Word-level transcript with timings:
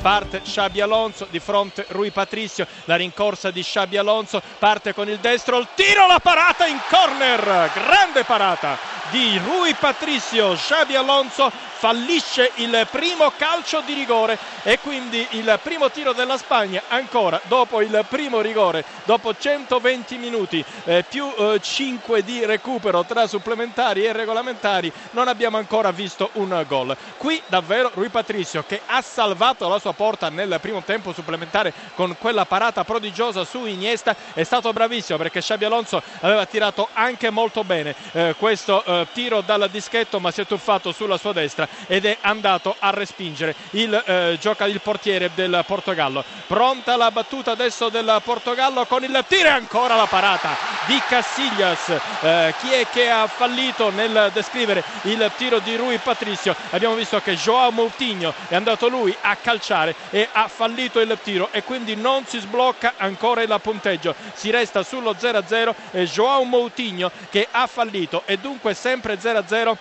parte 0.00 0.40
Sciabi 0.44 0.80
Alonso 0.80 1.26
di 1.30 1.38
fronte 1.40 1.84
Rui 1.88 2.10
Patricio, 2.10 2.66
la 2.84 2.96
rincorsa 2.96 3.50
di 3.50 3.62
Sciabi 3.62 3.96
Alonso, 3.98 4.42
parte 4.58 4.94
con 4.94 5.08
il 5.08 5.18
destro, 5.18 5.58
il 5.58 5.68
tiro, 5.74 6.06
la 6.06 6.20
parata 6.20 6.66
in 6.66 6.80
corner, 6.88 7.70
grande 7.74 8.24
parata 8.24 8.78
di 9.10 9.38
Rui 9.44 9.74
Patricio, 9.74 10.56
Sciabi 10.56 10.94
Alonso 10.96 11.50
fallisce 11.80 12.52
il 12.56 12.86
primo 12.90 13.32
calcio 13.38 13.80
di 13.86 13.94
rigore 13.94 14.36
e 14.64 14.78
quindi 14.80 15.26
il 15.30 15.58
primo 15.62 15.90
tiro 15.90 16.12
della 16.12 16.36
Spagna 16.36 16.82
ancora 16.88 17.40
dopo 17.44 17.80
il 17.80 18.04
primo 18.06 18.42
rigore, 18.42 18.84
dopo 19.04 19.34
120 19.34 20.18
minuti 20.18 20.62
eh, 20.84 21.06
più 21.08 21.32
eh, 21.34 21.58
5 21.58 22.22
di 22.22 22.44
recupero 22.44 23.02
tra 23.04 23.26
supplementari 23.26 24.04
e 24.04 24.12
regolamentari, 24.12 24.92
non 25.12 25.26
abbiamo 25.26 25.56
ancora 25.56 25.90
visto 25.90 26.28
un 26.34 26.62
gol. 26.68 26.94
Qui 27.16 27.40
davvero 27.46 27.90
Rui 27.94 28.10
Patricio 28.10 28.62
che 28.68 28.82
ha 28.84 29.00
salvato 29.00 29.66
la 29.66 29.78
sua 29.78 29.94
porta 29.94 30.28
nel 30.28 30.58
primo 30.60 30.82
tempo 30.82 31.14
supplementare 31.14 31.72
con 31.94 32.14
quella 32.18 32.44
parata 32.44 32.84
prodigiosa 32.84 33.44
su 33.44 33.64
Iniesta 33.64 34.14
è 34.34 34.42
stato 34.42 34.70
bravissimo 34.74 35.16
perché 35.16 35.40
Xabi 35.40 35.64
Alonso 35.64 36.02
aveva 36.20 36.44
tirato 36.44 36.88
anche 36.92 37.30
molto 37.30 37.64
bene 37.64 37.94
eh, 38.12 38.34
questo 38.38 38.84
eh, 38.84 39.06
tiro 39.14 39.40
dal 39.40 39.66
dischetto 39.70 40.20
ma 40.20 40.30
si 40.30 40.42
è 40.42 40.46
tuffato 40.46 40.92
sulla 40.92 41.16
sua 41.16 41.32
destra 41.32 41.68
ed 41.86 42.04
è 42.04 42.18
andato 42.20 42.76
a 42.78 42.90
respingere 42.90 43.54
il, 43.70 43.94
eh, 43.94 44.38
gioca 44.40 44.66
il 44.66 44.80
portiere 44.80 45.30
del 45.34 45.62
Portogallo. 45.66 46.24
Pronta 46.46 46.96
la 46.96 47.10
battuta 47.10 47.52
adesso 47.52 47.88
del 47.88 48.20
Portogallo 48.24 48.86
con 48.86 49.02
il 49.04 49.24
tiro 49.28 49.48
e 49.48 49.52
ancora 49.52 49.96
la 49.96 50.06
parata 50.06 50.56
di 50.86 51.00
Casillas. 51.08 51.88
Eh, 52.20 52.54
chi 52.60 52.72
è 52.72 52.86
che 52.90 53.10
ha 53.10 53.26
fallito 53.26 53.90
nel 53.90 54.30
descrivere 54.32 54.82
il 55.02 55.30
tiro 55.36 55.58
di 55.58 55.76
Rui 55.76 55.98
Patricio? 55.98 56.54
Abbiamo 56.70 56.94
visto 56.94 57.20
che 57.20 57.34
Joao 57.36 57.70
Moutinho 57.70 58.34
è 58.48 58.54
andato 58.54 58.88
lui 58.88 59.14
a 59.20 59.36
calciare 59.36 59.94
e 60.10 60.28
ha 60.30 60.48
fallito 60.48 61.00
il 61.00 61.18
tiro 61.22 61.48
e 61.52 61.62
quindi 61.62 61.96
non 61.96 62.24
si 62.26 62.38
sblocca 62.38 62.94
ancora 62.96 63.42
il 63.42 63.58
punteggio. 63.62 64.14
Si 64.34 64.50
resta 64.50 64.82
sullo 64.82 65.14
0-0 65.18 65.74
e 65.92 66.04
Joao 66.06 66.44
Moutinho 66.44 67.10
che 67.30 67.46
ha 67.50 67.66
fallito 67.66 68.22
e 68.26 68.38
dunque 68.38 68.74
sempre 68.74 69.18
0-0 69.18 69.76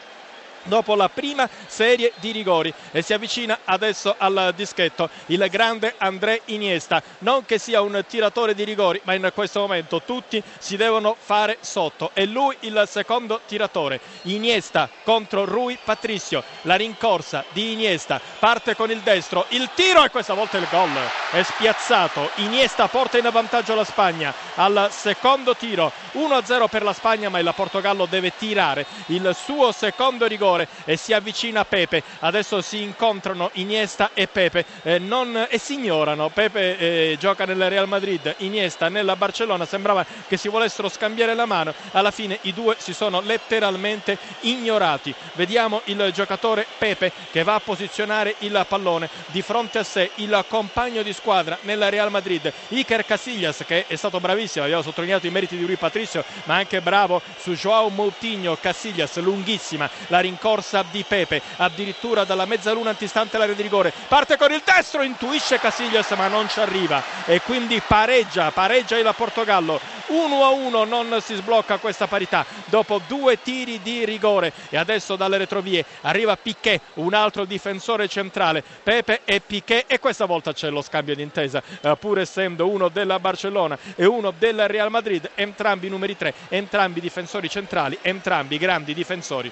dopo 0.63 0.95
la 0.95 1.09
prima 1.09 1.49
serie 1.67 2.13
di 2.17 2.31
rigori. 2.31 2.73
E 2.91 3.01
si 3.01 3.13
avvicina 3.13 3.59
adesso 3.65 4.15
al 4.17 4.53
dischetto 4.55 5.09
il 5.27 5.45
grande 5.49 5.95
André 5.97 6.41
Iniesta. 6.45 7.01
Non 7.19 7.45
che 7.45 7.57
sia 7.57 7.81
un 7.81 8.03
tiratore 8.07 8.53
di 8.53 8.63
rigori 8.63 9.01
ma 9.03 9.13
in 9.13 9.31
questo 9.33 9.59
momento 9.59 10.01
tutti 10.01 10.41
si 10.59 10.77
devono 10.77 11.15
fare 11.19 11.57
sotto. 11.61 12.11
È 12.13 12.25
lui 12.25 12.55
il 12.61 12.83
secondo 12.87 13.41
tiratore. 13.45 13.99
Iniesta 14.23 14.89
contro 15.03 15.45
Rui 15.45 15.77
Patricio 15.83 16.43
la 16.63 16.75
rincorsa 16.75 17.43
di 17.51 17.73
Iniesta. 17.73 18.19
Parte 18.39 18.75
con 18.75 18.91
il 18.91 18.99
destro. 18.99 19.45
Il 19.49 19.69
tiro 19.73 20.03
e 20.03 20.09
questa 20.09 20.33
volta 20.33 20.57
il 20.57 20.67
gol 20.69 20.89
è 21.31 21.43
spiazzato. 21.43 22.29
Iniesta 22.35 22.87
porta 22.87 23.17
in 23.17 23.29
vantaggio 23.31 23.75
la 23.75 23.83
Spagna 23.83 24.33
al 24.55 24.89
secondo 24.91 25.55
tiro. 25.55 25.91
1-0 26.13 26.67
per 26.67 26.83
la 26.83 26.93
Spagna 26.93 27.29
ma 27.29 27.39
il 27.39 27.51
Portogallo 27.55 28.05
deve 28.05 28.33
tirare 28.37 28.85
il 29.07 29.35
suo 29.35 29.71
secondo 29.71 30.25
rigore 30.25 30.58
rigore 30.59 30.67
e 30.85 30.97
si 30.97 31.13
avvicina 31.13 31.63
Pepe. 31.65 32.03
Adesso 32.19 32.61
si 32.61 32.81
incontrano 32.81 33.49
Iniesta 33.53 34.11
e 34.13 34.27
Pepe 34.27 34.65
eh, 34.83 34.99
non, 34.99 35.47
e 35.49 35.57
si 35.57 35.73
ignorano. 35.73 36.29
Pepe 36.29 36.77
eh, 36.77 37.17
gioca 37.19 37.45
nel 37.45 37.69
Real 37.69 37.87
Madrid, 37.87 38.33
Iniesta 38.39 38.89
nella 38.89 39.15
Barcellona. 39.15 39.65
Sembrava 39.65 40.05
che 40.27 40.37
si 40.37 40.49
volessero 40.49 40.89
scambiare 40.89 41.33
la 41.35 41.45
mano. 41.45 41.73
Alla 41.91 42.11
fine 42.11 42.39
i 42.41 42.53
due 42.53 42.75
si 42.77 42.93
sono 42.93 43.21
letteralmente 43.21 44.17
ignorati. 44.41 45.13
Vediamo 45.33 45.81
il 45.85 46.11
giocatore 46.13 46.65
Pepe 46.77 47.11
che 47.31 47.43
va 47.43 47.55
a 47.55 47.59
posizionare 47.59 48.35
il 48.39 48.65
pallone 48.67 49.09
di 49.27 49.41
fronte 49.41 49.79
a 49.79 49.83
sé 49.83 50.11
il 50.15 50.43
compagno 50.47 51.01
di 51.01 51.13
squadra 51.13 51.57
nella 51.61 51.89
Real 51.89 52.09
Madrid, 52.09 52.51
Iker 52.69 53.05
Casillas 53.05 53.63
che 53.65 53.85
è 53.87 53.95
stato 53.95 54.19
bravissimo, 54.19 54.63
abbiamo 54.63 54.81
sottolineato 54.81 55.27
i 55.27 55.29
meriti 55.29 55.57
di 55.57 55.65
Rui 55.65 55.75
Patricio, 55.75 56.23
ma 56.45 56.55
anche 56.55 56.81
bravo 56.81 57.21
su 57.37 57.53
Joao 57.53 57.89
Moutinho, 57.89 58.57
Casillas 58.59 59.17
lunghissima 59.17 59.89
la 60.07 60.19
rincorsa 60.19 60.38
corsa 60.39 60.83
di 60.89 61.03
Pepe, 61.07 61.41
addirittura 61.57 62.23
dalla 62.23 62.45
mezzaluna 62.45 62.89
antistante 62.89 63.37
l'area 63.37 63.55
di 63.55 63.61
rigore. 63.61 63.93
Parte 64.07 64.37
con 64.37 64.51
il 64.51 64.61
destro, 64.65 65.03
intuisce 65.03 65.59
Casillas 65.59 66.09
ma 66.11 66.27
non 66.27 66.49
ci 66.49 66.59
arriva 66.59 67.03
e 67.25 67.41
quindi 67.41 67.81
pareggia, 67.85 68.51
pareggia 68.51 68.97
il 68.97 69.13
Portogallo. 69.15 69.97
1 70.07 70.43
a 70.43 70.49
1 70.49 70.83
non 70.85 71.21
si 71.21 71.35
sblocca 71.35 71.77
questa 71.77 72.07
parità 72.07 72.43
dopo 72.65 72.99
due 73.07 73.41
tiri 73.41 73.79
di 73.81 74.05
rigore 74.05 74.51
e 74.69 74.77
adesso 74.77 75.15
dalle 75.15 75.37
retrovie 75.37 75.85
arriva 76.01 76.35
Piquet, 76.35 76.81
un 76.95 77.13
altro 77.13 77.45
difensore 77.45 78.07
centrale, 78.07 78.63
Pepe 78.83 79.21
e 79.23 79.39
Piquet 79.39 79.85
e 79.87 79.99
questa 79.99 80.25
volta 80.25 80.53
c'è 80.53 80.69
lo 80.69 80.81
scambio 80.81 81.15
di 81.15 81.21
intesa, 81.21 81.61
eh, 81.81 81.95
pur 81.99 82.19
essendo 82.19 82.67
uno 82.67 82.89
della 82.89 83.19
Barcellona 83.19 83.77
e 83.95 84.05
uno 84.05 84.31
del 84.31 84.67
Real 84.67 84.89
Madrid, 84.89 85.29
entrambi 85.35 85.89
numeri 85.89 86.17
3, 86.17 86.33
entrambi 86.49 86.99
difensori 86.99 87.49
centrali, 87.49 87.97
entrambi 88.01 88.57
grandi 88.57 88.93
difensori. 88.93 89.51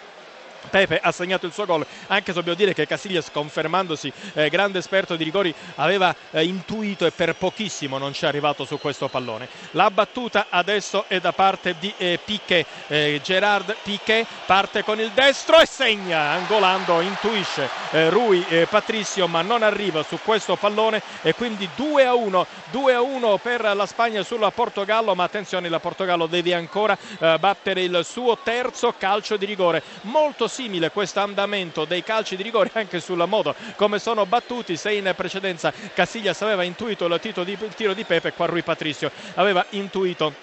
Pepe 0.67 1.00
ha 1.01 1.11
segnato 1.11 1.45
il 1.45 1.53
suo 1.53 1.66
gol, 1.66 1.85
anche 2.07 2.28
se 2.28 2.33
dobbiamo 2.33 2.57
dire 2.57 2.73
che 2.73 2.88
Casillas, 2.88 3.31
confermandosi 3.31 4.11
eh, 4.33 4.50
grande 4.50 4.79
esperto 4.79 5.16
di 5.16 5.23
rigori, 5.23 5.53
aveva 5.75 6.16
eh, 6.31 6.44
intuito 6.44 7.05
e 7.05 7.11
per 7.11 7.35
pochissimo 7.35 7.97
non 7.97 8.13
ci 8.13 8.25
è 8.25 8.28
arrivato 8.28 8.66
su 8.66 8.79
questo 8.79 9.07
pallone. 9.07 9.47
La 9.72 9.89
battuta 9.91 10.47
adesso 10.50 11.06
è 11.07 11.19
da 11.19 11.31
parte 11.31 11.75
di 11.79 11.94
eh, 11.97 12.19
Piquet, 12.23 12.66
eh, 12.88 13.19
Gerard 13.23 13.75
Piquet 13.83 14.25
parte 14.45 14.83
con 14.83 15.00
il 15.00 15.11
destro 15.11 15.59
e 15.59 15.66
segna, 15.66 16.31
angolando, 16.31 17.01
intuisce 17.01 17.69
eh, 17.91 18.09
Rui 18.09 18.45
eh, 18.50 18.67
Patricio, 18.67 19.27
ma 19.27 19.41
non 19.41 19.63
arriva 19.63 20.03
su 20.03 20.19
questo 20.23 20.56
pallone 20.56 21.01
e 21.22 21.33
quindi 21.33 21.69
2 21.75 22.06
a 22.06 22.13
1, 22.13 22.45
2 22.72 22.94
a 22.94 23.01
1 23.01 23.38
per 23.38 23.61
la 23.75 23.85
Spagna 23.85 24.23
sulla 24.23 24.51
Portogallo, 24.51 25.16
ma 25.16 25.23
attenzione, 25.23 25.69
la 25.69 25.79
Portogallo 25.79 26.27
deve 26.27 26.53
ancora 26.53 26.97
battere 27.39 27.81
il 27.81 28.01
suo 28.03 28.38
terzo 28.44 28.94
calcio 28.97 29.38
di 29.38 29.45
rigore. 29.45 29.81
Molto 30.01 30.47
simile 30.57 30.90
questo 30.90 31.19
andamento 31.19 31.85
dei 31.85 32.01
calci 32.01 32.35
di 32.35 32.41
rigore 32.41 32.72
anche 32.73 33.00
sul 33.00 33.23
modo 33.28 33.56
come 33.75 34.00
sono 34.00 34.25
battuti 34.25 34.75
se 34.75 34.91
in 34.91 35.13
precedenza 35.16 35.72
Cassiglias 35.94 36.41
aveva 36.41 36.63
intuito 36.63 37.06
il, 37.06 37.13
il 37.13 37.73
tiro 37.75 37.94
di 37.94 38.03
Pepe 38.06 38.34
qua 38.34 38.47
Rui 38.47 38.63
Patricio 38.63 39.12
aveva 39.35 39.63
intuito 39.72 40.34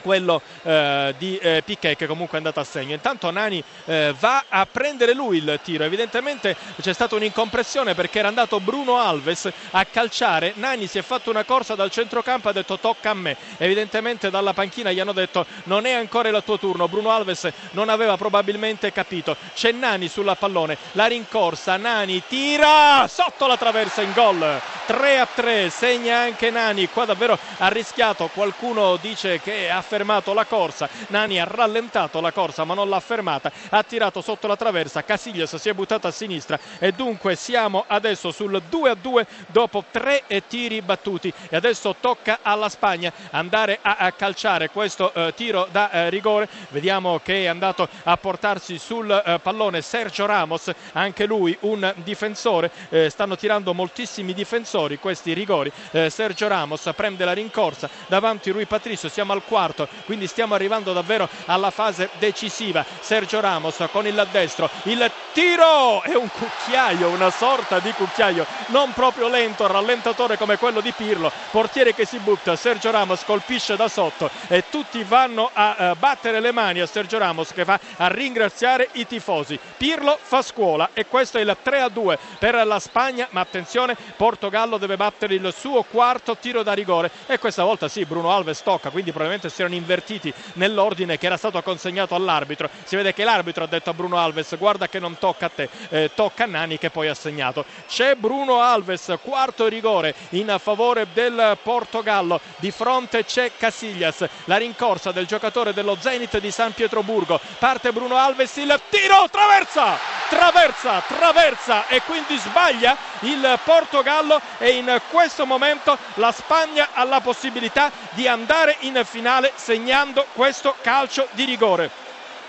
quello 0.00 0.40
eh, 0.62 1.14
di 1.18 1.36
eh, 1.38 1.62
Piquet 1.64 1.96
che 1.96 2.06
comunque 2.06 2.34
è 2.34 2.36
andato 2.38 2.60
a 2.60 2.64
segno. 2.64 2.94
Intanto 2.94 3.30
Nani 3.30 3.62
eh, 3.84 4.14
va 4.18 4.44
a 4.48 4.66
prendere 4.66 5.14
lui 5.14 5.38
il 5.38 5.60
tiro, 5.62 5.84
evidentemente 5.84 6.56
c'è 6.80 6.92
stata 6.92 7.14
un'incompressione 7.14 7.94
perché 7.94 8.18
era 8.18 8.28
andato 8.28 8.60
Bruno 8.60 8.98
Alves 8.98 9.50
a 9.70 9.84
calciare, 9.84 10.52
Nani 10.56 10.86
si 10.86 10.98
è 10.98 11.02
fatto 11.02 11.30
una 11.30 11.44
corsa 11.44 11.74
dal 11.74 11.90
centrocampo 11.90 12.48
e 12.48 12.50
ha 12.50 12.54
detto 12.54 12.78
tocca 12.78 13.10
a 13.10 13.14
me, 13.14 13.36
evidentemente 13.58 14.30
dalla 14.30 14.52
panchina 14.52 14.92
gli 14.92 15.00
hanno 15.00 15.12
detto 15.12 15.46
non 15.64 15.86
è 15.86 15.92
ancora 15.92 16.28
il 16.28 16.42
tuo 16.44 16.58
turno, 16.58 16.88
Bruno 16.88 17.10
Alves 17.10 17.48
non 17.72 17.88
aveva 17.88 18.16
probabilmente 18.16 18.92
capito, 18.92 19.36
c'è 19.54 19.72
Nani 19.72 20.08
sulla 20.08 20.34
pallone, 20.34 20.76
la 20.92 21.06
rincorsa, 21.06 21.76
Nani 21.76 22.22
tira 22.26 23.06
sotto 23.08 23.46
la 23.46 23.56
traversa 23.56 24.02
in 24.02 24.12
gol, 24.12 24.60
3 24.86 25.18
a 25.18 25.28
3, 25.32 25.70
segna 25.70 26.18
anche 26.18 26.50
Nani, 26.50 26.88
qua 26.88 27.04
davvero 27.04 27.38
ha 27.58 27.68
rischiato, 27.68 28.28
qualcuno 28.32 28.96
dice 28.96 29.40
che 29.40 29.70
ha 29.70 29.82
fermato 29.90 30.32
la 30.32 30.44
corsa, 30.44 30.88
Nani 31.08 31.40
ha 31.40 31.44
rallentato 31.44 32.20
la 32.20 32.30
corsa 32.30 32.62
ma 32.62 32.74
non 32.74 32.88
l'ha 32.88 33.00
fermata, 33.00 33.50
ha 33.70 33.82
tirato 33.82 34.20
sotto 34.20 34.46
la 34.46 34.54
traversa, 34.54 35.02
Casillas 35.02 35.56
si 35.56 35.68
è 35.68 35.72
buttato 35.72 36.06
a 36.06 36.12
sinistra. 36.12 36.60
E 36.78 36.92
dunque 36.92 37.34
siamo 37.34 37.84
adesso 37.88 38.30
sul 38.30 38.62
2 38.68 38.90
a 38.90 38.94
2 38.94 39.26
dopo 39.48 39.82
tre 39.90 40.22
tiri 40.46 40.80
battuti. 40.80 41.32
E 41.48 41.56
adesso 41.56 41.96
tocca 41.98 42.38
alla 42.42 42.68
Spagna 42.68 43.12
andare 43.30 43.80
a, 43.82 43.96
a 43.96 44.12
calciare 44.12 44.70
questo 44.70 45.12
eh, 45.12 45.34
tiro 45.34 45.66
da 45.72 45.90
eh, 45.90 46.10
rigore, 46.10 46.48
vediamo 46.68 47.18
che 47.18 47.42
è 47.42 47.46
andato 47.46 47.88
a 48.04 48.16
portarsi 48.16 48.78
sul 48.78 49.10
eh, 49.10 49.40
pallone 49.40 49.82
Sergio 49.82 50.24
Ramos, 50.24 50.70
anche 50.92 51.26
lui 51.26 51.56
un 51.62 51.92
difensore, 51.96 52.70
stanno 53.08 53.36
tirando 53.36 53.74
moltissimi 53.74 54.32
difensori 54.32 54.98
questi 54.98 55.32
rigori, 55.32 55.72
Sergio 56.08 56.46
Ramos 56.46 56.88
prende 56.94 57.24
la 57.24 57.32
rincorsa. 57.32 57.88
Davanti 58.06 58.50
Rui 58.50 58.66
Patricio, 58.66 59.08
siamo 59.08 59.32
al 59.32 59.42
quarto 59.44 59.79
quarto, 59.80 59.88
quindi 60.04 60.26
stiamo 60.26 60.54
arrivando 60.54 60.92
davvero 60.92 61.28
alla 61.46 61.70
fase 61.70 62.10
decisiva. 62.18 62.84
Sergio 63.00 63.40
Ramos 63.40 63.76
con 63.90 64.06
il 64.06 64.26
destro, 64.30 64.68
il 64.84 65.10
tiro! 65.32 66.02
È 66.02 66.14
un 66.14 66.28
cucchiaio, 66.28 67.08
una 67.08 67.30
sorta 67.30 67.78
di 67.78 67.92
cucchiaio, 67.92 68.44
non 68.66 68.92
proprio 68.92 69.28
lento, 69.28 69.66
rallentatore 69.66 70.36
come 70.36 70.56
quello 70.56 70.80
di 70.80 70.92
Pirlo, 70.92 71.30
portiere 71.50 71.94
che 71.94 72.04
si 72.04 72.18
butta, 72.18 72.56
Sergio 72.56 72.90
Ramos 72.90 73.24
colpisce 73.24 73.76
da 73.76 73.88
sotto 73.88 74.30
e 74.48 74.64
tutti 74.68 75.02
vanno 75.04 75.50
a 75.52 75.76
uh, 75.78 75.96
battere 75.96 76.40
le 76.40 76.52
mani 76.52 76.80
a 76.80 76.86
Sergio 76.86 77.18
Ramos 77.18 77.52
che 77.52 77.64
va 77.64 77.78
a 77.96 78.08
ringraziare 78.08 78.88
i 78.92 79.06
tifosi. 79.06 79.58
Pirlo 79.76 80.18
fa 80.20 80.42
scuola 80.42 80.90
e 80.92 81.06
questo 81.06 81.38
è 81.38 81.42
il 81.42 81.56
3 81.62 81.80
a 81.80 81.88
2 81.88 82.18
per 82.38 82.54
la 82.66 82.78
Spagna, 82.78 83.28
ma 83.30 83.40
attenzione, 83.40 83.96
Portogallo 84.16 84.78
deve 84.78 84.96
battere 84.96 85.34
il 85.34 85.54
suo 85.56 85.82
quarto 85.82 86.36
tiro 86.36 86.62
da 86.62 86.72
rigore. 86.72 87.10
E 87.26 87.38
questa 87.38 87.64
volta 87.64 87.88
sì 87.88 88.04
Bruno 88.04 88.32
Alves 88.32 88.62
tocca, 88.62 88.90
quindi 88.90 89.10
probabilmente 89.10 89.48
si 89.48 89.62
invertiti 89.76 90.32
nell'ordine 90.54 91.18
che 91.18 91.26
era 91.26 91.36
stato 91.36 91.60
consegnato 91.62 92.14
all'arbitro. 92.14 92.68
Si 92.84 92.96
vede 92.96 93.12
che 93.12 93.24
l'arbitro 93.24 93.64
ha 93.64 93.66
detto 93.66 93.90
a 93.90 93.94
Bruno 93.94 94.16
Alves 94.16 94.56
guarda 94.56 94.88
che 94.88 94.98
non 94.98 95.18
tocca 95.18 95.46
a 95.46 95.50
te, 95.50 95.68
eh, 95.88 96.10
tocca 96.14 96.44
a 96.44 96.46
Nani 96.46 96.78
che 96.78 96.90
poi 96.90 97.08
ha 97.08 97.14
segnato. 97.14 97.64
C'è 97.88 98.14
Bruno 98.14 98.60
Alves, 98.60 99.12
quarto 99.22 99.66
rigore 99.66 100.14
in 100.30 100.54
favore 100.60 101.06
del 101.12 101.58
Portogallo. 101.62 102.40
Di 102.56 102.70
fronte 102.70 103.24
c'è 103.24 103.52
Casillas, 103.56 104.26
la 104.44 104.56
rincorsa 104.56 105.12
del 105.12 105.26
giocatore 105.26 105.72
dello 105.72 105.96
Zenit 105.98 106.38
di 106.38 106.50
San 106.50 106.72
Pietroburgo. 106.72 107.40
Parte 107.58 107.92
Bruno 107.92 108.16
Alves, 108.16 108.56
il 108.56 108.80
tiro, 108.88 109.28
traversa, 109.30 110.09
traversa, 110.30 111.02
traversa 111.08 111.88
e 111.88 112.02
quindi 112.02 112.36
sbaglia 112.38 112.96
il 113.22 113.58
Portogallo 113.64 114.40
e 114.58 114.70
in 114.76 115.00
questo 115.10 115.44
momento 115.44 115.98
la 116.14 116.30
Spagna 116.30 116.90
ha 116.92 117.02
la 117.02 117.20
possibilità 117.20 117.90
di 118.10 118.28
andare 118.28 118.76
in 118.80 119.02
finale 119.04 119.52
segnando 119.56 120.24
questo 120.32 120.76
calcio 120.82 121.26
di 121.32 121.44
rigore. 121.44 121.90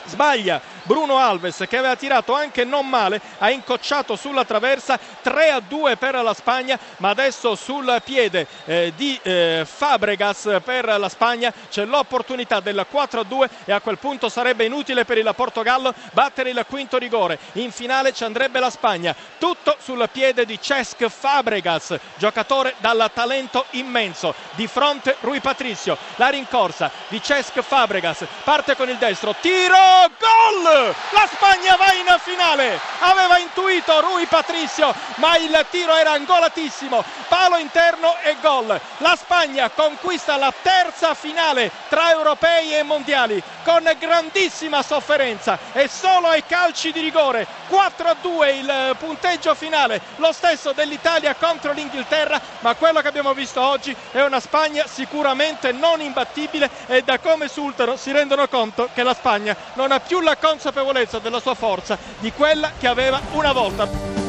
Sbaglia 0.06 0.62
Bruno 0.84 1.18
Alves 1.18 1.66
che 1.68 1.78
aveva 1.78 1.96
tirato 1.96 2.34
anche 2.34 2.64
non 2.64 2.88
male, 2.88 3.22
ha 3.38 3.50
incocciato 3.50 4.16
sulla 4.16 4.46
traversa 4.46 5.00
3 5.22 5.52
a 5.52 5.60
2 5.60 5.98
per 5.98 6.16
la 6.16 6.34
Spagna, 6.34 6.80
ma 6.98 7.10
adesso 7.10 7.56
sul 7.56 8.02
piede 8.04 8.48
eh, 8.66 8.94
di 8.96 9.20
eh, 9.22 9.66
Fabregas 9.66 10.60
per 10.64 10.86
la 10.98 11.10
Spagna 11.10 11.54
c'è 11.70 11.86
l'opportunità 11.86 12.60
del 12.60 12.86
4 12.90 13.20
a 13.20 13.24
2 13.24 13.50
e 13.66 13.72
a 13.72 13.82
quel 13.82 13.98
punto 13.98 14.30
sarebbe 14.30 14.66
inutile 14.66 15.06
per 15.06 15.18
il 15.18 15.32
Portogallo 15.36 15.94
battere 16.12 16.50
il 16.50 16.66
quinto 16.68 16.98
rigore. 16.98 17.38
In 17.54 17.72
finale 17.72 18.14
ci 18.14 18.24
andrebbe 18.24 18.60
la 18.60 18.70
Spagna, 18.70 19.16
tutto 19.38 19.76
sul 19.80 20.08
piede 20.12 20.46
di 20.46 20.60
Cesc 20.60 21.08
Fabregas, 21.08 21.98
giocatore 22.16 22.76
dal 22.80 23.10
talento 23.14 23.66
immenso. 23.72 24.34
Di 24.56 24.68
fronte 24.68 25.18
Rui 25.22 25.40
Patricio, 25.40 25.98
la 26.16 26.30
rincorsa 26.30 26.92
di 27.08 27.22
Cesc 27.22 27.62
Fabregas, 27.62 28.26
parte 28.44 28.76
con 28.76 28.90
il 28.90 28.98
destro, 28.98 29.36
tiro, 29.40 29.78
gol! 30.20 30.71
La 30.72 31.28
Spagna 31.30 31.76
va 31.76 31.92
in 31.92 32.16
finale. 32.20 32.80
Aveva 33.00 33.38
intuito 33.40 34.00
Rui 34.00 34.26
Patricio, 34.26 34.96
ma 35.16 35.36
il 35.36 35.66
tiro 35.70 35.94
era 35.94 36.12
angolatissimo. 36.12 37.04
Palo 37.28 37.58
interno 37.58 38.16
e 38.24 38.38
gol. 38.42 38.80
La 39.00 39.18
Spagna 39.18 39.70
conquista 39.70 40.38
la 40.38 40.54
terza 40.62 41.14
finale 41.14 41.70
tra 41.90 42.12
europei 42.12 42.74
e 42.74 42.84
mondiali 42.84 43.42
con 43.64 43.84
grandissima 44.00 44.82
sofferenza 44.82 45.58
e 45.74 45.90
solo 45.90 46.28
ai 46.28 46.46
calci 46.46 46.94
di 46.94 47.02
rigore. 47.02 47.46
4 47.68 48.08
a 48.08 48.16
2 48.20 48.52
il 48.52 48.96
punteggio 48.98 49.54
finale, 49.56 50.02
lo 50.18 50.32
stesso 50.32 50.74
dell'Italia 50.74 51.36
contro 51.36 51.72
l'Inghilterra, 51.72 52.40
ma 52.60 52.76
quello 52.76 53.02
che 53.02 53.08
abbiamo 53.08 53.34
visto 53.34 53.62
oggi 53.62 53.96
è 54.12 54.22
una 54.22 54.40
Spagna 54.40 54.86
sicuramente 54.88 55.72
non 55.72 56.02
imbattibile 56.02 56.70
e 56.88 57.02
da 57.04 57.20
come 57.20 57.46
esultano 57.46 57.96
si 57.96 58.12
rendono 58.12 58.48
conto 58.48 58.90
che 58.94 59.04
la 59.04 59.14
Spagna 59.14 59.56
non 59.74 59.92
ha 59.92 60.00
più 60.00 60.20
la 60.20 60.36
consapevolezza 60.36 60.61
consapevolezza 60.62 61.18
della 61.18 61.40
sua 61.40 61.56
forza 61.56 61.98
di 62.20 62.32
quella 62.32 62.74
che 62.78 62.86
aveva 62.86 63.20
una 63.32 63.52
volta. 63.52 64.21